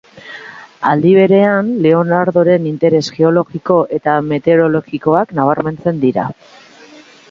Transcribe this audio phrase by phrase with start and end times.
[0.91, 6.31] Aldi berean, Leonardoren interes geologiko eta meteorologikoak nabarmentzen dira.